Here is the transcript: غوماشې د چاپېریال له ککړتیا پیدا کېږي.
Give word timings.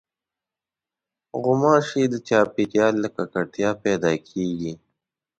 غوماشې 1.43 2.03
د 2.11 2.15
چاپېریال 2.27 2.93
له 3.03 3.09
ککړتیا 3.15 3.69
پیدا 3.83 4.11
کېږي. 4.29 4.73